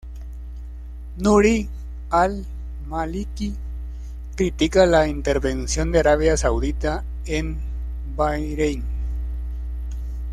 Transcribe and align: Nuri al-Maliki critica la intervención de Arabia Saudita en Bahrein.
Nuri 1.17 1.69
al-Maliki 2.09 3.53
critica 4.35 4.87
la 4.87 5.07
intervención 5.07 5.91
de 5.91 5.99
Arabia 5.99 6.35
Saudita 6.37 7.03
en 7.27 7.59
Bahrein. 8.15 8.83